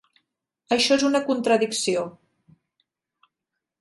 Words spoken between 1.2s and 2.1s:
contradicció.